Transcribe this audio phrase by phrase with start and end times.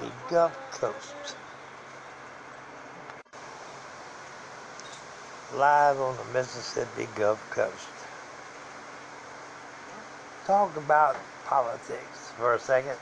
[0.00, 1.36] the Gulf Coast.
[5.54, 7.88] Live on the Mississippi Gulf Coast.
[10.46, 12.96] Talk about politics for a second.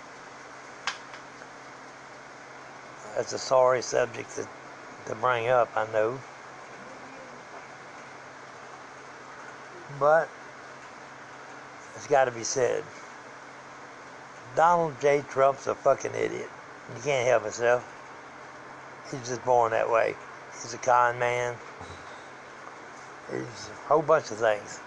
[3.16, 4.46] That's a sorry subject to,
[5.06, 6.18] to bring up, I know.
[9.98, 10.28] But
[11.96, 12.84] it's got to be said.
[14.56, 15.22] Donald J.
[15.28, 16.50] Trump's a fucking idiot.
[16.88, 17.88] You can't help himself.
[19.10, 20.14] He's just born that way.
[20.52, 21.54] He's a con man.
[23.30, 24.80] He's a whole bunch of things.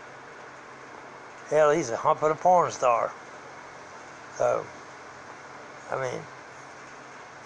[1.50, 3.12] Hell, he's a hump of a porn star.
[4.38, 4.66] So,
[5.92, 6.22] I mean,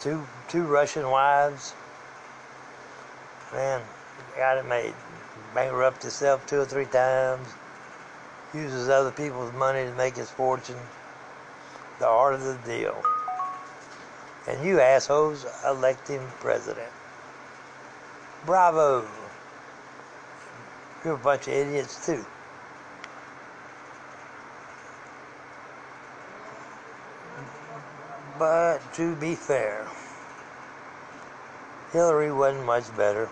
[0.01, 1.73] two two Russian wives.
[3.53, 3.81] Man,
[4.35, 4.93] got it made.
[5.53, 7.47] Bankrupt himself two or three times.
[8.53, 10.79] Uses other people's money to make his fortune.
[11.99, 13.03] The art of the deal.
[14.49, 16.89] And you assholes elect him president.
[18.47, 19.07] Bravo.
[21.05, 22.25] You're a bunch of idiots too.
[28.39, 29.85] But to be fair,
[31.91, 33.29] Hillary wasn't much better.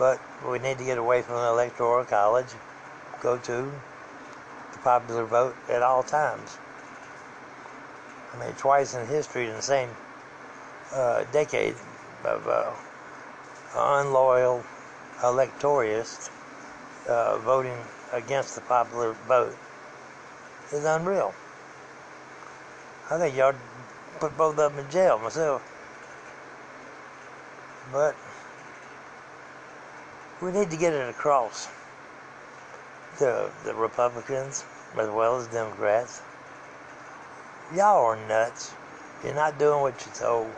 [0.00, 2.48] But we need to get away from the electoral college,
[3.20, 3.70] go to
[4.72, 6.58] the popular vote at all times.
[8.32, 9.90] I mean, twice in history in the same
[10.92, 11.74] uh, decade
[12.24, 12.72] of uh,
[13.74, 14.64] unloyal
[15.20, 16.30] electorists
[17.08, 17.76] uh, voting
[18.12, 19.56] against the popular vote
[20.72, 21.34] is unreal.
[23.10, 23.54] I think y'all
[24.20, 25.62] put both of them in jail myself.
[27.92, 28.16] But
[30.40, 31.68] we need to get it across
[33.18, 34.64] to the Republicans
[34.96, 36.22] as well as Democrats.
[37.74, 38.74] Y'all are nuts.
[39.24, 40.50] You're not doing what you're told.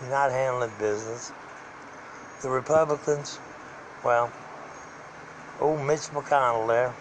[0.00, 1.30] You're not handling business.
[2.42, 3.38] The Republicans,
[4.04, 4.32] well,
[5.60, 6.92] old Mitch McConnell there,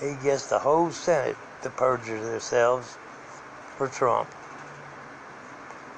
[0.00, 2.96] he gets the whole Senate to perjure themselves
[3.76, 4.28] for Trump.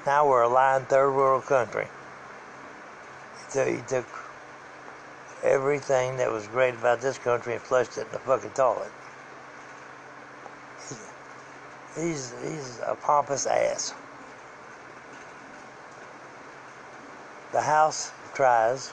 [0.06, 1.89] Now we're a lying third world country.
[3.50, 4.06] So he took
[5.43, 8.91] everything that was great about this country and flushed it in the fucking toilet.
[11.94, 13.92] He's, he's a pompous ass.
[17.53, 18.92] The House tries,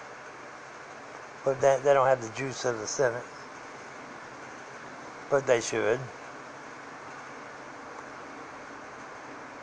[1.45, 3.23] but they, they don't have the juice of the Senate.
[5.29, 5.99] But they should.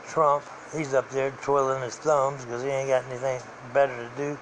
[0.09, 3.41] Trump, he's up there twiddling his thumbs because he ain't got anything
[3.75, 4.39] better to do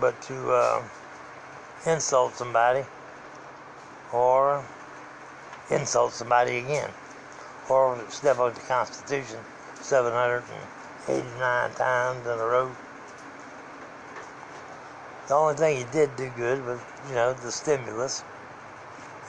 [0.00, 0.82] but to uh,
[1.86, 2.84] insult somebody
[4.12, 4.64] or
[5.70, 6.90] insult somebody again
[7.70, 9.38] or step on the Constitution
[9.80, 12.70] 789 times in a row.
[15.28, 18.22] The only thing he did do good was, you know, the stimulus.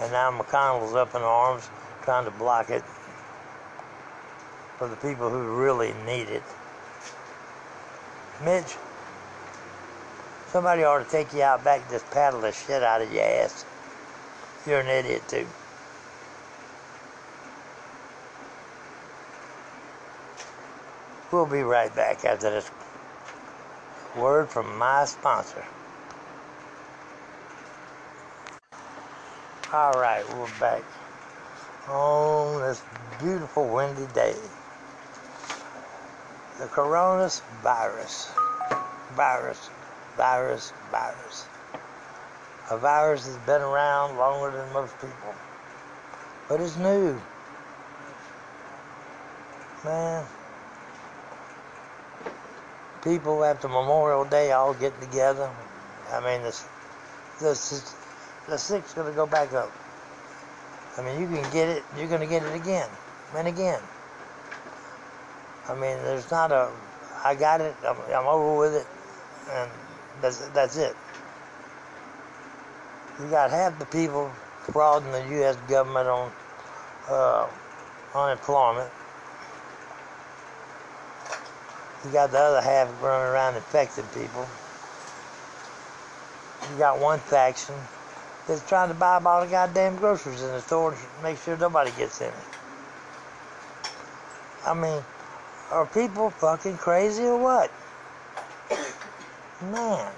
[0.01, 1.69] And now McConnell's up in arms
[2.03, 2.83] trying to block it
[4.77, 6.43] for the people who really need it.
[8.45, 8.77] Mitch,
[10.47, 13.23] somebody ought to take you out back and just paddle the shit out of your
[13.23, 13.65] ass.
[14.65, 15.45] You're an idiot too.
[21.31, 22.71] We'll be right back after this
[24.17, 25.63] word from my sponsor.
[29.71, 30.83] All right, we're back
[31.87, 32.81] on this
[33.19, 34.33] beautiful windy day.
[36.57, 38.31] The coronavirus,
[39.15, 39.69] virus,
[40.17, 41.45] virus, virus.
[42.71, 45.35] A virus that's been around longer than most people,
[46.47, 47.21] but it's new.
[49.85, 50.25] Man,
[53.03, 55.49] people after Memorial Day all getting together.
[56.11, 56.55] I mean, the
[57.39, 57.93] the
[58.47, 59.71] the sick's gonna go back up.
[60.97, 61.83] I mean, you can get it.
[61.97, 62.89] You're gonna get it again
[63.35, 63.79] and again.
[65.67, 66.69] I mean, there's not a.
[67.23, 67.75] I got it.
[67.85, 68.87] I'm, I'm over with it,
[69.51, 69.69] and
[70.21, 70.95] that's that's it.
[73.19, 74.31] You got half the people
[74.67, 75.57] frauding the U.S.
[75.67, 76.31] government on
[77.09, 77.47] uh,
[78.15, 78.89] unemployment.
[82.05, 84.47] You got the other half running around infecting people.
[86.71, 87.75] You got one faction
[88.47, 91.57] that's trying to buy up all the goddamn groceries in the store and make sure
[91.57, 92.33] nobody gets it.
[94.65, 95.03] I mean,
[95.71, 97.71] are people fucking crazy or what?
[99.61, 100.11] Man,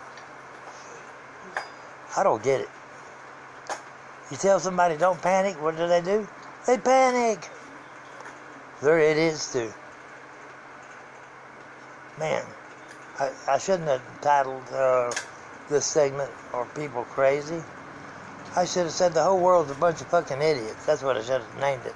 [2.16, 2.70] I don't get it.
[4.30, 6.28] You tell somebody don't panic, what do they do?
[6.68, 7.50] They panic.
[8.82, 9.74] They're idiots too.
[12.22, 12.46] Man,
[13.18, 15.12] I, I shouldn't have titled uh,
[15.70, 17.64] this segment "Are People Crazy?"
[18.56, 20.86] I should have said the whole world's a bunch of fucking idiots.
[20.86, 21.96] That's what I should have named it.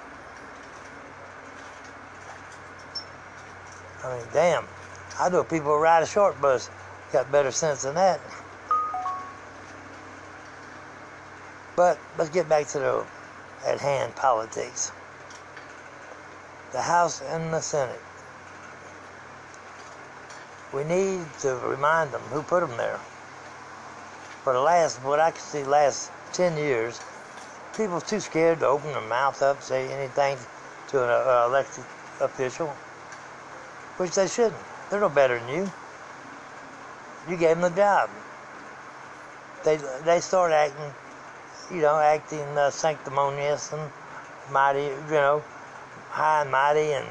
[4.04, 4.66] I mean, damn.
[5.19, 6.72] I know people ride a short bus
[7.13, 8.19] got better sense than that.
[11.75, 13.06] But let's get back to the
[13.63, 14.92] at hand politics.
[16.72, 18.01] The House and the Senate.
[20.75, 23.00] We need to remind them who put them there.
[24.44, 27.00] For the last, what I can see, last 10 years,
[27.77, 30.38] people too scared to open their mouth up, say anything
[30.89, 31.86] to an uh, elected
[32.19, 32.68] official,
[33.95, 34.62] which they shouldn't.
[34.89, 35.72] They're no better than you.
[37.30, 38.10] You gave them the job.
[39.63, 40.94] They they start acting,
[41.72, 43.89] you know, acting uh, sanctimonious and
[44.51, 45.42] mighty, you know,
[46.10, 47.07] high and mighty and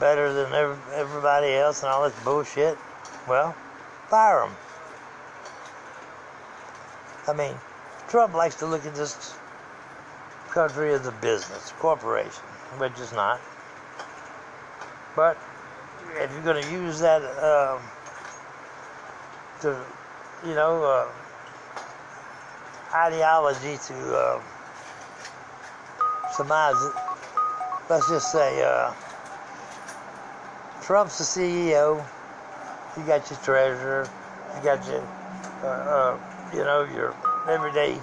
[0.00, 2.78] better than every, everybody else and all this bullshit.
[3.28, 3.54] Well,
[4.08, 4.56] fire them.
[7.26, 7.54] I mean,
[8.08, 9.34] Trump likes to look at this
[10.50, 12.44] country as a business, corporation,
[12.78, 13.40] which is not.
[15.16, 15.38] But
[16.16, 17.80] if you're going to use that um,
[19.62, 19.80] to,
[20.46, 21.08] you know, uh,
[22.94, 24.42] ideology to uh,
[26.36, 26.92] surmise it,
[27.88, 28.92] let's just say uh,
[30.84, 32.04] Trump's the CEO.
[32.96, 34.08] You got your treasurer.
[34.56, 35.02] You got your,
[35.62, 36.18] uh, uh,
[36.52, 37.14] you know, your
[37.48, 37.98] everyday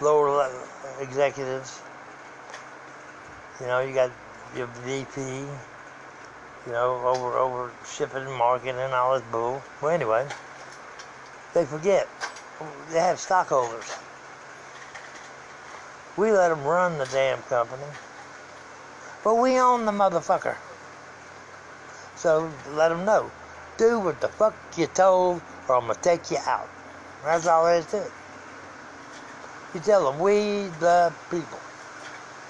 [0.00, 0.48] lower
[1.00, 1.80] executives.
[3.60, 4.10] You know, you got
[4.56, 5.20] your VP
[6.66, 9.62] you know, over over shipping and marketing and all this bull.
[9.82, 10.26] Well, anyway,
[11.52, 12.08] they forget
[12.90, 13.92] they have stockholders.
[16.16, 17.82] We let them run the damn company,
[19.22, 20.56] but we own the motherfucker.
[22.24, 23.30] So let them know,
[23.76, 26.70] do what the fuck you told, or I'm gonna take you out.
[27.22, 28.10] That's all there is to it.
[29.74, 31.60] You tell them, we the people,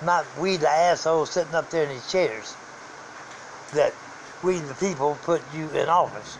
[0.05, 2.55] not we the assholes sitting up there in these chairs
[3.73, 3.93] that
[4.45, 6.39] we the people put you in office.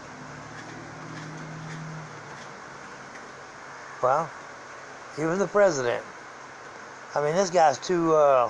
[4.01, 4.31] Well,
[5.19, 6.05] even the president.
[7.17, 8.49] I mean, this guy's too, uh,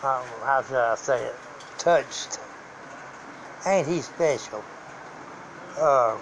[0.00, 1.36] how, how should I say it,
[1.76, 2.38] touched.
[3.66, 4.64] Ain't he special?
[5.78, 6.16] Uh,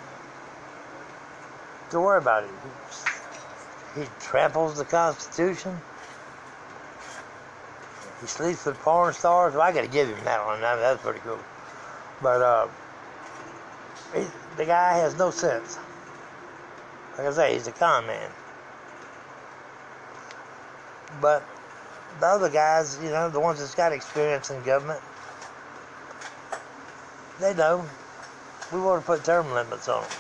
[1.91, 2.51] don't worry about it.
[3.95, 5.81] He, he tramples the Constitution.
[8.21, 9.55] He sleeps with porn stars.
[9.55, 10.61] Well, I got to give him that one.
[10.61, 11.39] That, that's pretty cool.
[12.21, 12.69] But uh,
[14.15, 14.25] he,
[14.57, 15.79] the guy has no sense.
[17.17, 18.31] Like I say, he's a con man.
[21.21, 21.47] But
[22.21, 25.01] the other guys, you know, the ones that's got experience in government,
[27.41, 27.85] they know
[28.73, 30.11] we want to put term limits on them.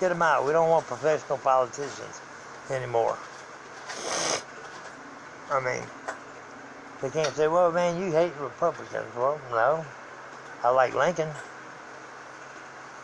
[0.00, 0.44] Get them out.
[0.44, 2.20] We don't want professional politicians
[2.70, 3.16] anymore.
[5.50, 5.82] I mean,
[7.00, 9.14] they can't say, well, man, you hate Republicans.
[9.14, 9.84] Well, no.
[10.62, 11.30] I like Lincoln.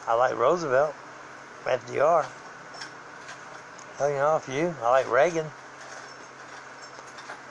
[0.07, 0.95] I like Roosevelt,
[1.65, 2.27] FDR.
[3.99, 4.75] Well, you know, a few.
[4.83, 5.47] I like Reagan.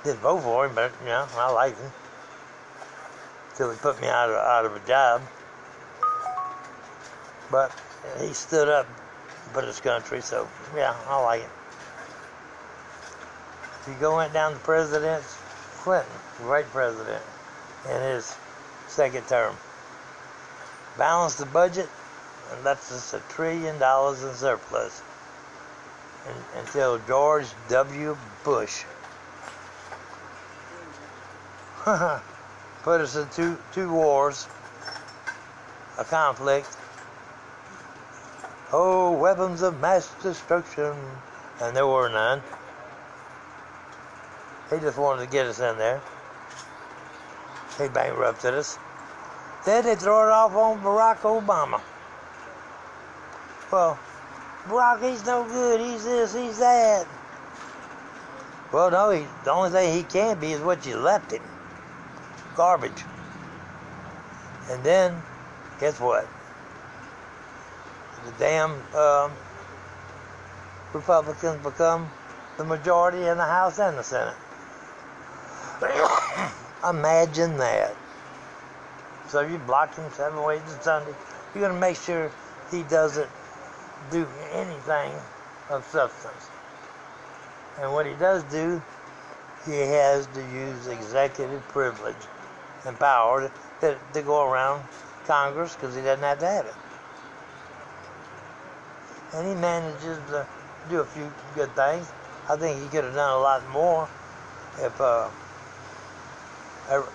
[0.04, 1.92] Didn't vote for him, but, you know, I like him.
[3.56, 5.22] Till he put me out of, out of a job.
[7.52, 7.72] But
[8.20, 8.86] he stood up
[9.54, 11.50] for his country, so, yeah, I like it.
[13.82, 15.38] If you go down the presidents,
[15.78, 17.24] Clinton, great president,
[17.90, 18.36] in his
[18.88, 19.56] second term.
[20.98, 21.90] Balanced the budget
[22.52, 25.02] and left us a trillion dollars in surplus
[26.58, 28.18] until George W.
[28.44, 28.84] Bush
[32.84, 34.48] put us in two, two wars,
[35.98, 36.68] a conflict.
[38.72, 40.94] Oh, weapons of mass destruction,
[41.60, 42.42] and there were none.
[44.70, 46.00] They just wanted to get us in there.
[47.80, 48.78] He bankrupted us.
[49.66, 51.82] Then they throw it off on Barack Obama.
[53.72, 53.98] Well,
[54.68, 55.82] Barack, he's no good.
[55.82, 57.08] He's this, he's that.
[58.72, 61.42] Well, no, he, the only thing he can be is what you left him.
[62.56, 63.04] Garbage.
[64.70, 65.20] And then,
[65.80, 66.28] guess what?
[68.26, 69.32] The damn um,
[70.94, 72.10] Republicans become
[72.58, 74.36] the majority in the House and the Senate.
[76.90, 77.96] Imagine that.
[79.28, 81.14] So you block him seven ways to Sunday.
[81.54, 82.32] You're going to make sure
[82.72, 83.30] he doesn't
[84.12, 85.14] do anything
[85.70, 86.50] of substance.
[87.80, 88.82] And what he does do,
[89.66, 92.16] he has to use executive privilege
[92.86, 94.84] and power to, to go around
[95.26, 96.74] Congress because he doesn't have to have it.
[99.34, 100.48] And he manages to
[100.90, 102.12] do a few good things.
[102.50, 104.10] I think he could have done a lot more
[104.80, 105.30] if uh,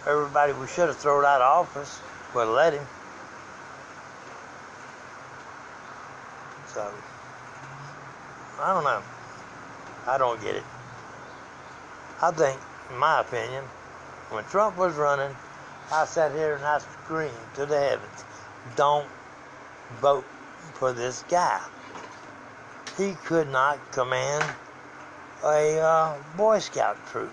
[0.06, 2.00] everybody we should have thrown out of office
[2.34, 2.86] would have let him.
[6.68, 6.92] So,
[8.60, 9.02] I don't know.
[10.06, 10.62] I don't get it.
[12.22, 13.64] I think, in my opinion,
[14.30, 15.34] when Trump was running,
[15.92, 18.24] I sat here and I screamed to the heavens,
[18.76, 19.08] don't
[20.00, 20.24] vote
[20.74, 21.60] for this guy.
[22.96, 24.44] He could not command
[25.42, 27.32] a uh, Boy Scout troop.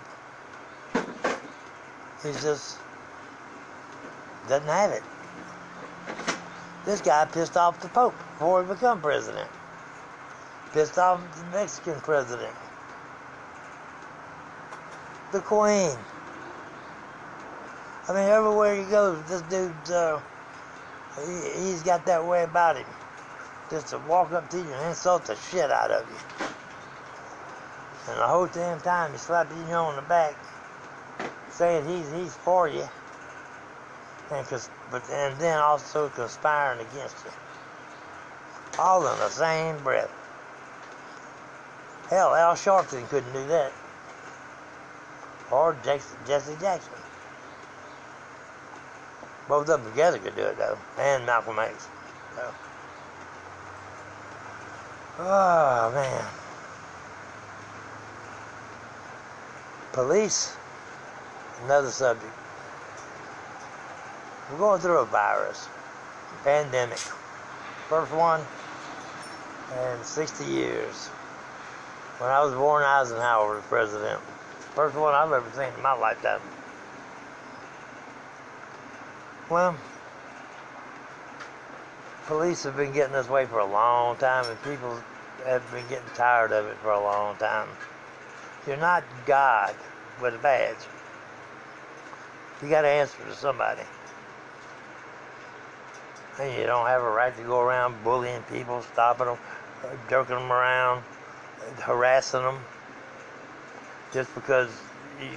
[2.22, 2.78] He just
[4.48, 5.02] doesn't have it.
[6.84, 9.48] This guy pissed off the Pope before he became president.
[10.72, 12.54] Pissed off the Mexican president.
[15.30, 15.96] The Queen.
[18.08, 20.20] I mean, everywhere he goes, this dude's, uh,
[21.24, 22.86] he, he's got that way about him.
[23.72, 26.16] Just to walk up to you and insult the shit out of you.
[28.06, 30.36] And the whole damn time he slapping you on the back,
[31.50, 32.86] saying he's he's for you,
[34.30, 37.30] and cause, but and then also conspiring against you.
[38.78, 40.10] All in the same breath.
[42.10, 43.72] Hell, Al Sharpton couldn't do that.
[45.50, 46.92] Or Jesse Jackson.
[49.48, 51.88] Both of them together could do it though, and Malcolm X.
[52.36, 52.52] So.
[55.18, 56.24] Oh man.
[59.92, 60.56] Police,
[61.64, 62.32] another subject.
[64.50, 65.68] We're going through a virus,
[66.44, 66.98] pandemic.
[67.88, 68.40] First one
[69.72, 71.08] in 60 years.
[72.18, 74.20] When I was born, Eisenhower was president.
[74.74, 76.40] First one I've ever seen in my lifetime.
[79.50, 79.76] Well,
[82.26, 85.00] police have been getting this way for a long time, and people
[85.44, 87.68] have been getting tired of it for a long time.
[88.66, 89.74] You're not God
[90.20, 90.76] with a badge.
[92.62, 93.82] You got to answer to somebody.
[96.40, 99.38] And you don't have a right to go around bullying people, stopping them,
[100.08, 101.02] jerking them around,
[101.80, 102.58] harassing them,
[104.12, 104.70] just because
[105.20, 105.28] you,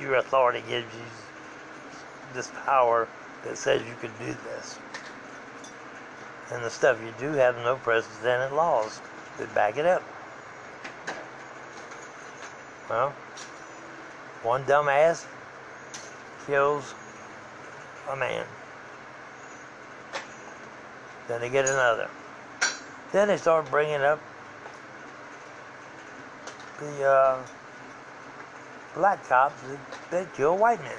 [0.00, 1.04] your authority gives you
[2.34, 3.08] this power
[3.44, 4.78] that says you can do this.
[6.52, 9.00] And the stuff you do have no precedent laws
[9.38, 10.02] that back it up.
[12.88, 13.10] Well,
[14.42, 15.24] one dumbass
[16.46, 16.94] kills
[18.10, 18.44] a man.
[21.28, 22.10] Then they get another.
[23.12, 24.20] Then they start bringing up
[26.78, 27.42] the uh,
[28.94, 29.78] black cops that,
[30.10, 30.92] that kill white men.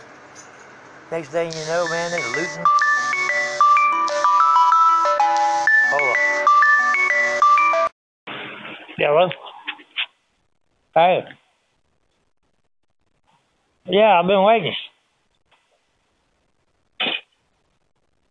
[1.12, 2.66] Next thing you know, man, they're looting.
[8.98, 9.32] Yeah, well.
[10.94, 11.22] Hey.
[13.88, 14.74] Yeah, I've been waiting.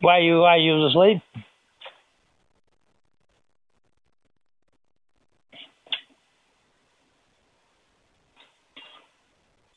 [0.00, 1.22] Why you why you asleep?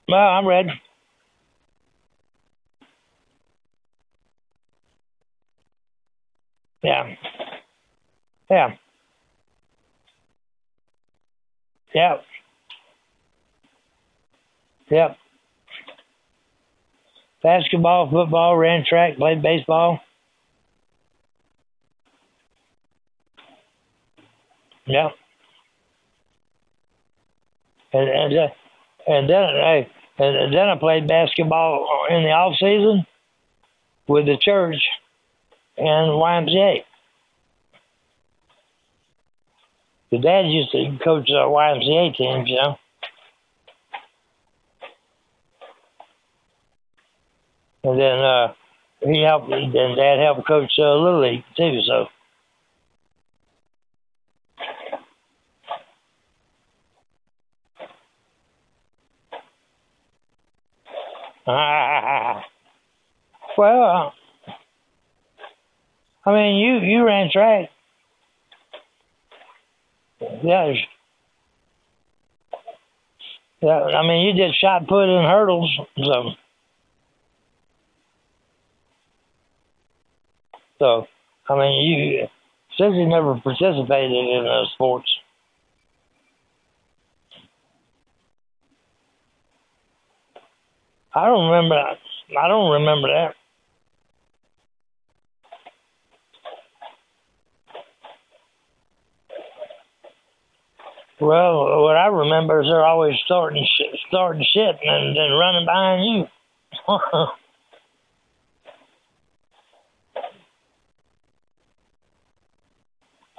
[0.10, 0.70] Well, I'm ready.
[6.84, 7.16] Yeah.
[8.50, 8.76] Yeah.
[11.94, 12.18] Yeah.
[14.90, 15.18] Yep.
[17.44, 20.00] Basketball, football, ran track, played baseball.
[24.86, 25.12] Yep.
[27.94, 28.48] And and, uh,
[29.08, 29.88] and then I
[30.18, 33.06] and then I played basketball in the off season
[34.08, 34.82] with the church
[35.78, 36.84] and YMCA.
[40.12, 42.78] The dad used to coach uh, YMCA teams, you know.
[47.84, 48.54] And then uh,
[49.02, 49.50] he helped.
[49.50, 51.80] Then Dad helped coach uh, Little League too.
[51.86, 52.08] So.
[61.50, 62.44] Ah,
[63.58, 64.14] well,
[66.26, 67.70] I mean, you you ran track.
[70.22, 70.74] Yeah.
[73.62, 76.30] Yeah, I mean, you did shot put and hurdles, so.
[80.80, 81.08] So,
[81.50, 82.28] I mean, you
[82.78, 85.10] since you never participated in those sports.
[91.16, 91.76] I don't remember.
[91.76, 93.34] That I don't remember that.
[101.20, 106.06] Well, what I remember is they're always starting shit, starting shit and then running behind
[106.06, 106.28] you.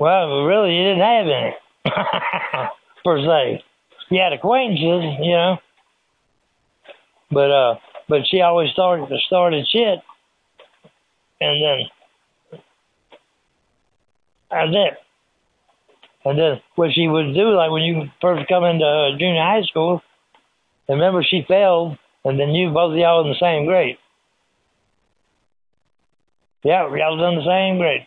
[0.00, 1.54] well, really, you didn't have any
[3.04, 3.62] per se.
[4.10, 5.58] You had acquaintances, you know,
[7.30, 7.76] but uh,
[8.08, 10.00] but she always started started shit,
[11.40, 11.88] and then
[14.50, 14.98] that's it.
[16.28, 19.62] And then what she would do, like when you first come into uh, junior high
[19.62, 20.02] school,
[20.86, 23.96] remember she failed, and then you both y'all in the same grade.
[26.62, 28.06] Yeah, y'all was in the same grade.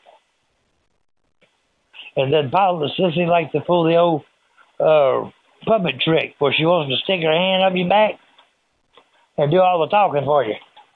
[2.15, 4.21] And then Paula Sissy likes to pull the old
[4.79, 5.31] uh,
[5.65, 8.19] puppet trick where she wants to stick her hand up your back
[9.35, 10.53] and do all the talking for you.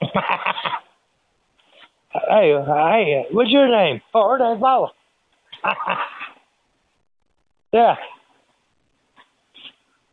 [2.12, 4.00] hey, hey, what's your name?
[4.14, 4.92] Oh, her name's Paula.
[7.76, 7.96] Yeah.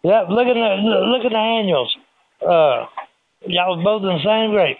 [0.04, 1.96] Yeah, look at the look at the annuals.
[2.42, 2.88] Uh,
[3.48, 4.76] y'all was both in the same grade.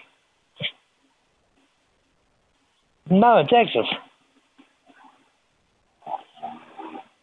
[3.08, 3.86] No, in Texas.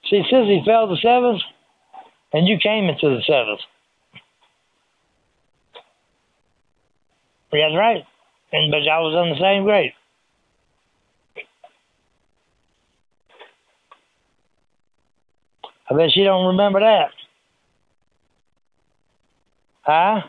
[0.09, 1.43] See, Sissy fell to seventh,
[2.33, 3.61] and you came into the seventh.
[7.51, 8.03] That's right.
[8.51, 9.93] And but y'all was in the same grade.
[15.91, 17.09] I bet you don't remember that.
[19.81, 20.21] Huh?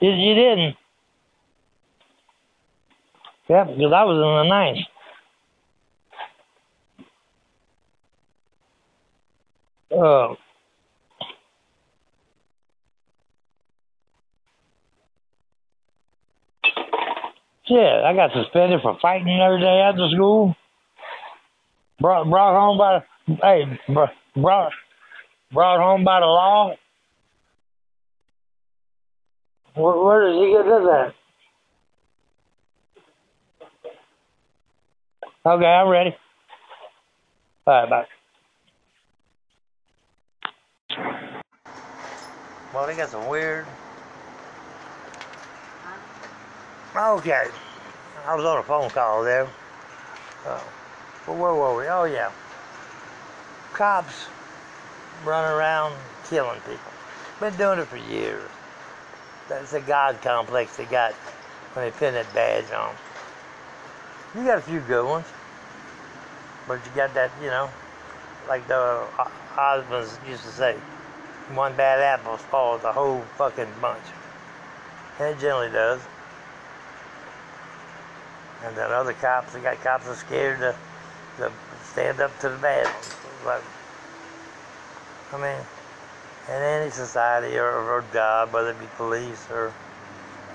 [0.00, 0.76] You, you didn't?
[3.50, 4.86] Yeah, because I was in the ninth.
[9.92, 10.36] Oh.
[17.68, 20.56] Yeah, I got suspended for fighting every day after school.
[22.04, 23.02] Brought brought home by
[23.40, 23.80] hey,
[24.36, 24.72] brought
[25.50, 26.74] brought home by the law.
[29.74, 31.14] Where, where does he get that?
[35.46, 35.50] at?
[35.50, 36.14] Okay, I'm ready.
[37.66, 38.06] All right, bye.
[42.74, 43.64] Well, they got some weird.
[46.94, 47.46] Okay,
[48.26, 49.48] I was on a phone call there.
[50.46, 50.60] Uh,
[51.26, 51.88] well, where were we?
[51.88, 52.30] Oh yeah,
[53.72, 54.26] cops
[55.24, 55.96] run around
[56.28, 56.92] killing people.
[57.40, 58.48] Been doing it for years.
[59.48, 61.12] That's a God complex they got
[61.74, 62.94] when they pin that badge on.
[64.34, 65.26] You got a few good ones,
[66.66, 67.70] but you got that, you know,
[68.48, 70.76] like the uh, Osmonds used to say,
[71.52, 74.02] one bad apple spoils the whole fucking bunch.
[75.18, 76.00] And it generally does.
[78.64, 80.74] And then other cops, they got cops are scared to,
[81.38, 81.50] to
[81.84, 83.16] stand up to the ones.
[83.44, 83.62] But,
[85.32, 85.66] I mean,
[86.48, 89.72] in any society or, or job, whether it be police or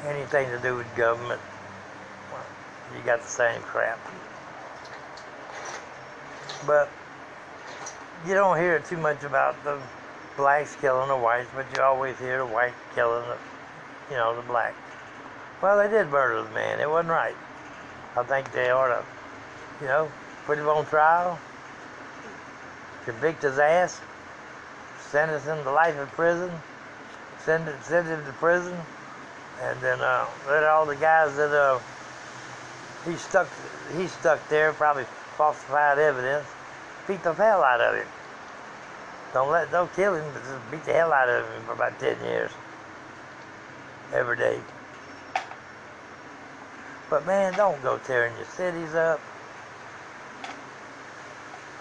[0.06, 1.42] anything to do with government,
[2.96, 4.00] you got the same crap.
[6.66, 6.90] But
[8.28, 9.80] you don't hear too much about the
[10.36, 13.38] blacks killing the whites, but you always hear the white killing the,
[14.12, 14.76] you know, the black.
[15.62, 16.80] Well, they did murder the man.
[16.80, 17.36] It wasn't right.
[18.16, 19.06] I think they ought to,
[19.82, 20.12] you know,
[20.50, 21.38] put him on trial,
[23.06, 24.02] convict his ass,
[25.12, 26.50] sentence him to life in prison,
[27.38, 28.76] send, send him to prison,
[29.62, 31.78] and then uh, let all the guys that uh,
[33.06, 33.48] he stuck
[33.96, 35.04] he stuck there, probably
[35.38, 36.48] falsified evidence,
[37.08, 38.08] beat the hell out of him.
[39.36, 42.00] Don't let don't kill him, but just beat the hell out of him for about
[42.00, 42.50] ten years.
[44.16, 44.60] Every day.
[47.12, 49.22] But man, don't go tearing your cities up.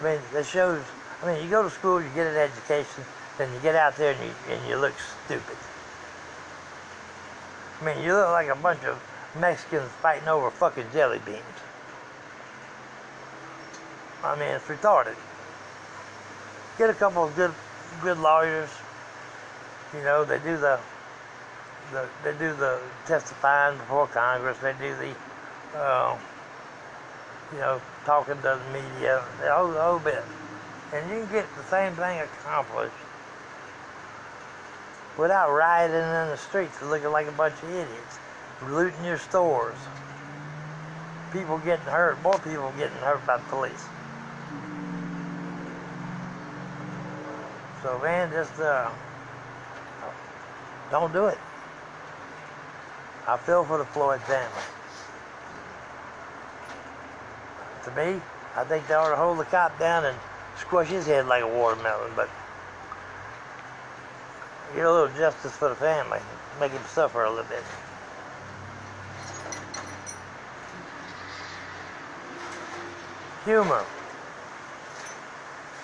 [0.01, 0.83] I mean, that shows
[1.23, 3.05] I mean, you go to school, you get an education,
[3.39, 5.57] then you get out there and you, and you look stupid.
[7.81, 9.03] I mean, you look like a bunch of
[9.39, 11.43] Mexicans fighting over fucking jelly beans.
[14.23, 15.17] I mean, it's retarded.
[16.77, 17.55] Get a couple of good,
[18.03, 18.71] good lawyers.
[19.95, 20.79] You know, they do the,
[21.93, 24.59] the they do the testifying before Congress.
[24.59, 26.17] They do the, uh,
[27.53, 30.25] you know, talking to the media, the whole, the whole bit
[30.93, 32.95] and you can get the same thing accomplished
[35.19, 38.19] without rioting in the streets looking like a bunch of idiots,
[38.67, 39.77] looting your stores,
[41.33, 43.85] people getting hurt, more people getting hurt by the police.
[47.83, 48.91] So man, just uh,
[50.91, 51.39] don't do it.
[53.27, 54.78] I feel for the Floyd family.
[57.85, 58.21] To me,
[58.57, 60.19] I think they ought to hold the cop down and
[60.59, 62.29] squash his head like a watermelon, but
[64.75, 66.19] get a little justice for the family.
[66.61, 67.63] Make him suffer a little bit.
[73.45, 73.85] Humor.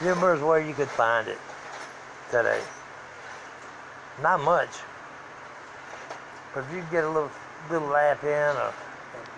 [0.00, 1.38] Humor is where you could find it
[2.30, 2.60] today.
[4.20, 4.70] Not much.
[6.52, 7.30] But if you get a little
[7.70, 8.74] little laugh in or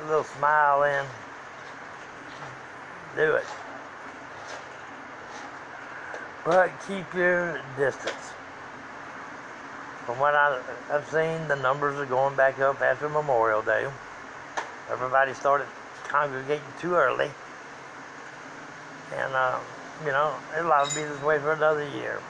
[0.03, 1.05] a little smile in,
[3.17, 3.47] do it.
[6.45, 8.15] But keep your distance.
[10.05, 13.89] From what I've seen, the numbers are going back up after Memorial Day.
[14.89, 15.67] Everybody started
[16.05, 17.31] congregating too early.
[19.17, 19.59] And, uh,
[20.05, 22.21] you know, it'll be this way for another year.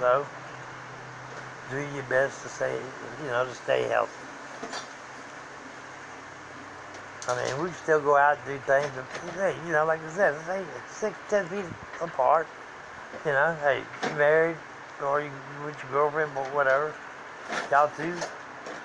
[0.00, 0.26] So,
[1.70, 2.76] do your best to stay,
[3.22, 4.29] you know, to stay healthy.
[7.28, 10.10] I mean, we still go out and do things, but, hey, you know, like I
[10.10, 11.64] said, hey, six, ten feet
[12.00, 12.48] apart.
[13.24, 14.56] You know, hey, you married,
[15.02, 15.30] or you
[15.64, 16.94] with your girlfriend, or whatever.
[17.70, 18.14] Y'all two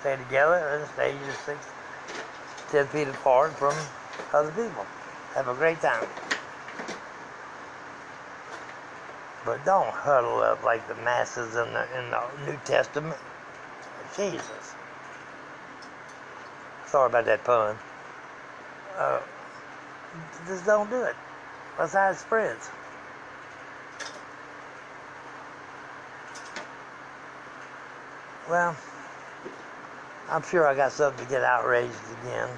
[0.01, 1.65] stay together and stay just six,
[2.69, 3.75] ten feet apart from
[4.33, 4.85] other people.
[5.33, 6.03] Have a great time.
[9.45, 13.17] But don't huddle up like the masses in the in the New Testament.
[14.15, 14.73] Jesus.
[16.87, 17.77] Sorry about that pun.
[18.97, 19.19] Uh,
[20.47, 21.15] just don't do it.
[21.79, 22.69] It spreads.
[28.49, 28.75] Well,
[30.29, 32.49] I'm sure I got something to get outraged again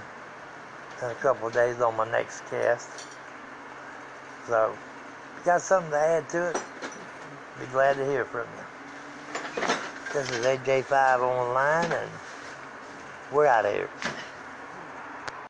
[1.01, 2.89] in a couple of days on my next cast.
[4.47, 4.75] So,
[5.45, 6.57] got something to add to it?
[7.59, 9.63] Be glad to hear from you.
[10.13, 12.11] This is AJ5 online, and
[13.31, 13.89] we're out of here.